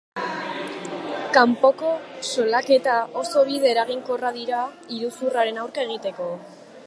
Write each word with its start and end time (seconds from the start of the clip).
Kanpoko 1.37 1.91
salaketak 2.29 3.21
oso 3.23 3.45
bide 3.51 3.69
eraginkorra 3.75 4.33
dira 4.41 4.65
iruzurraren 4.99 5.63
aurka 5.67 5.89
egiteko. 5.89 6.31